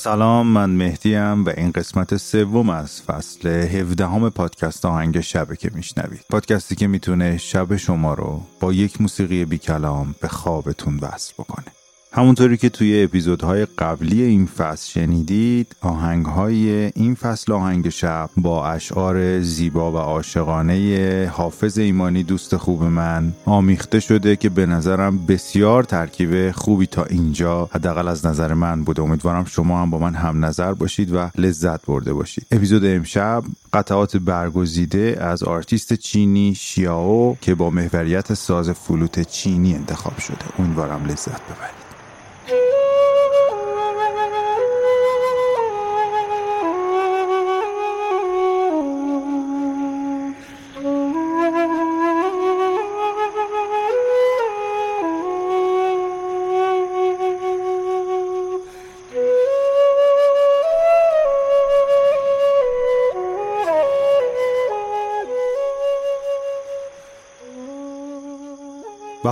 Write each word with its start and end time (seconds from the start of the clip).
سلام 0.00 0.46
من 0.46 0.70
مهدیم 0.70 1.44
و 1.44 1.48
این 1.56 1.70
قسمت 1.70 2.16
سوم 2.16 2.70
از 2.70 3.02
فصل 3.02 3.48
17 3.48 4.06
همه 4.06 4.30
پادکست 4.30 4.84
آهنگ 4.84 5.20
شبه 5.20 5.56
که 5.56 5.70
میشنوید. 5.74 6.24
پادکستی 6.30 6.74
که 6.74 6.86
می‌تونه 6.86 7.36
شب 7.36 7.76
شما 7.76 8.14
رو 8.14 8.42
با 8.60 8.72
یک 8.72 9.00
موسیقی 9.00 9.44
بی 9.44 9.58
کلام 9.58 10.14
به 10.20 10.28
خوابتون 10.28 10.98
وصل 11.02 11.32
بکنه. 11.38 11.66
همونطوری 12.12 12.56
که 12.56 12.68
توی 12.68 13.02
اپیزودهای 13.02 13.66
قبلی 13.78 14.22
این 14.22 14.46
فصل 14.46 14.90
شنیدید 14.90 15.76
آهنگهای 15.80 16.70
این 16.94 17.14
فصل 17.14 17.52
آهنگ 17.52 17.88
شب 17.88 18.30
با 18.36 18.66
اشعار 18.66 19.40
زیبا 19.40 19.92
و 19.92 19.96
عاشقانه 19.96 21.32
حافظ 21.34 21.78
ایمانی 21.78 22.22
دوست 22.22 22.56
خوب 22.56 22.82
من 22.82 23.32
آمیخته 23.44 24.00
شده 24.00 24.36
که 24.36 24.48
به 24.48 24.66
نظرم 24.66 25.26
بسیار 25.26 25.82
ترکیب 25.82 26.50
خوبی 26.50 26.86
تا 26.86 27.04
اینجا 27.04 27.68
حداقل 27.72 28.08
از 28.08 28.26
نظر 28.26 28.54
من 28.54 28.84
بوده. 28.84 29.02
امیدوارم 29.02 29.44
شما 29.44 29.82
هم 29.82 29.90
با 29.90 29.98
من 29.98 30.14
هم 30.14 30.44
نظر 30.44 30.74
باشید 30.74 31.14
و 31.14 31.30
لذت 31.38 31.86
برده 31.86 32.12
باشید. 32.12 32.46
اپیزود 32.50 32.84
امشب 32.84 33.44
قطعات 33.72 34.16
برگزیده 34.16 35.16
از 35.20 35.42
آرتیست 35.42 35.94
چینی 35.94 36.54
شیاو 36.54 37.36
که 37.40 37.54
با 37.54 37.70
محوریت 37.70 38.34
ساز 38.34 38.70
فلوت 38.70 39.20
چینی 39.20 39.74
انتخاب 39.74 40.18
شده. 40.18 40.36
امیدوارم 40.58 41.04
لذت 41.04 41.40
ببرید. 41.42 41.87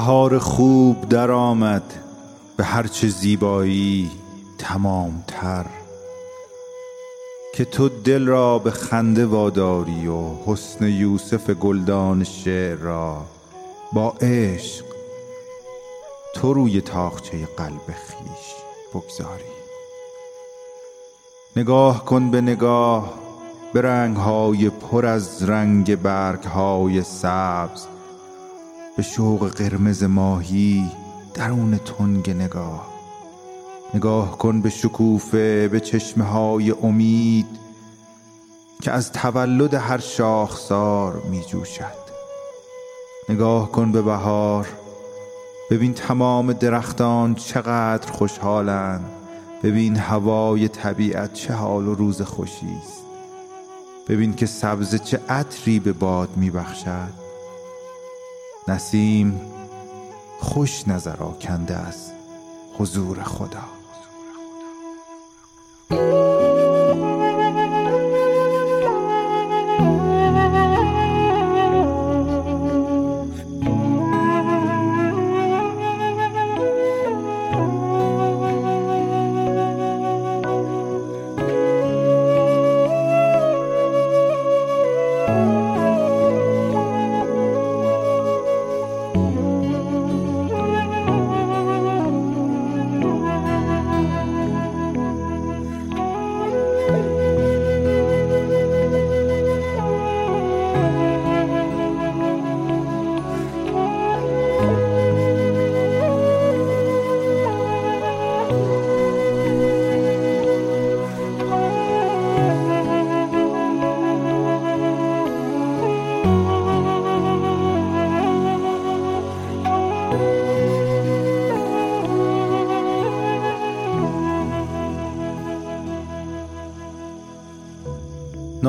بهار 0.06 0.38
خوب 0.38 1.08
درآمد 1.08 1.82
به 2.56 2.64
هرچه 2.64 3.08
زیبایی 3.08 4.10
تمام 4.58 5.24
تر 5.26 5.66
که 7.54 7.64
تو 7.64 7.88
دل 7.88 8.26
را 8.26 8.58
به 8.58 8.70
خنده 8.70 9.26
واداری 9.26 10.06
و 10.06 10.22
حسن 10.46 10.88
یوسف 10.88 11.50
گلدان 11.50 12.24
شعر 12.24 12.76
را 12.76 13.24
با 13.92 14.14
عشق 14.20 14.84
تو 16.34 16.52
روی 16.52 16.80
تاخچه 16.80 17.48
قلب 17.56 17.86
خیش 17.86 18.54
بگذاری. 18.94 19.56
نگاه 21.56 22.04
کن 22.04 22.30
به 22.30 22.40
نگاه 22.40 23.14
به 23.72 23.82
رنگ 23.82 24.16
های 24.16 24.70
پر 24.70 25.06
از 25.06 25.42
رنگ 25.42 25.96
برگ 25.96 26.42
های 26.44 27.02
سبز. 27.02 27.95
به 28.96 29.02
شوق 29.02 29.48
قرمز 29.48 30.02
ماهی 30.02 30.90
درون 31.34 31.78
تنگ 31.78 32.30
نگاه. 32.30 32.88
نگاه 33.94 34.38
کن 34.38 34.60
به 34.60 34.70
شکوفه 34.70 35.68
به 35.68 35.80
چشمه 35.80 36.24
های 36.24 36.70
امید 36.70 37.46
که 38.82 38.90
از 38.92 39.12
تولد 39.12 39.74
هر 39.74 39.98
شاخسار 39.98 41.22
می 41.30 41.44
جوشد 41.44 42.06
نگاه 43.28 43.72
کن 43.72 43.92
به 43.92 44.02
بهار 44.02 44.68
ببین 45.70 45.94
تمام 45.94 46.52
درختان 46.52 47.34
چقدر 47.34 48.12
خوشحالند. 48.12 49.04
ببین 49.62 49.96
هوای 49.96 50.68
طبیعت 50.68 51.32
چه 51.32 51.54
حال 51.54 51.88
و 51.88 51.94
روز 51.94 52.22
خوشی 52.22 52.76
است. 52.82 53.02
ببین 54.08 54.34
که 54.34 54.46
سبز 54.46 55.02
چه 55.02 55.20
عطری 55.28 55.78
به 55.78 55.92
باد 55.92 56.28
می 56.36 56.50
بخشد 56.50 57.25
نسیم 58.68 59.40
خوش 60.40 60.88
نظر 60.88 61.22
آکنده 61.22 61.76
است 61.76 62.12
حضور 62.78 63.22
خدا. 63.22 63.64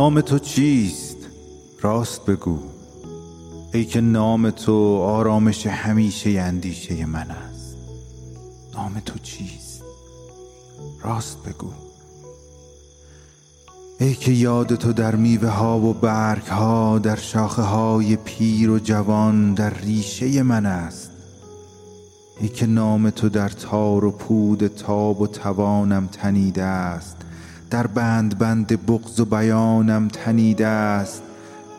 نام 0.08 0.22
تو 0.22 0.40
چیست؟ 0.40 1.18
راست 1.82 2.26
بگو. 2.26 2.60
ای 3.74 3.86
که 3.86 4.02
نام 4.02 4.50
تو 4.50 4.98
آرامش 4.98 5.68
همیشه 5.68 6.30
اندیشه 6.30 7.06
من 7.06 7.32
است. 7.32 7.78
نام 8.74 9.02
تو 9.06 9.20
چیست؟ 9.20 9.84
راست 11.04 11.38
بگو. 11.44 11.70
ای 14.00 14.16
که 14.16 14.32
یاد 14.32 14.76
تو 14.76 14.94
در 14.94 15.16
میوه 15.16 15.50
ها 15.50 15.80
و 15.80 15.94
برگ 15.94 16.48
ها 16.48 17.00
در 17.00 17.16
شاخه 17.16 17.62
های 17.62 18.16
پیر 18.16 18.70
و 18.70 18.80
جوان 18.80 19.54
در 19.54 19.74
ریشه 19.74 20.44
من 20.44 20.66
است. 20.66 21.12
ای 22.40 22.50
که 22.50 22.66
نام 22.66 23.10
تو 23.10 23.30
در 23.30 23.50
تار 23.50 24.06
و 24.06 24.12
پود 24.12 24.68
تاب 24.68 25.22
و 25.22 25.28
توانم 25.28 26.08
تنیده 26.08 26.64
است. 26.64 27.18
در 27.70 27.88
بند 27.88 28.38
بند 28.38 28.86
بغز 28.86 29.20
و 29.20 29.26
بیانم 29.26 30.08
تنیده 30.08 30.68
است. 30.68 31.24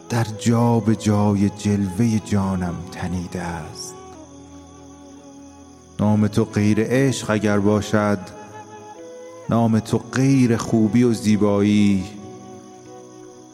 در 0.09 0.27
جا 0.39 0.81
به 0.81 0.97
جای 0.97 1.49
جلوه 1.49 2.19
جانم 2.25 2.75
تنیده 2.93 3.43
است. 3.43 3.95
نام 6.01 6.27
تو 6.27 6.45
غیر 6.45 6.79
عشق 6.81 7.31
اگر 7.31 7.59
باشد. 7.59 8.19
نام 9.51 9.81
تو 9.81 9.99
غیر 9.99 10.57
خوبی 10.57 11.03
و 11.03 11.13
زیبایی. 11.13 12.05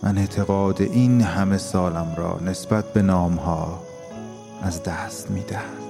من 0.03 0.19
اعتقاد 0.19 0.83
این 0.83 1.21
همه 1.21 1.59
سالم 1.59 2.15
را 2.17 2.41
نسبت 2.45 2.93
به 2.93 3.03
نامها 3.03 3.83
از 4.63 4.83
دست 4.83 5.31
می‌دهم. 5.31 5.84